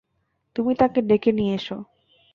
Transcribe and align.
তুমি 0.55 0.71
তাঁকে 0.75 0.99
ডেকে 1.01 1.31
নিয়ে 1.31 1.53
এসো। 1.55 1.77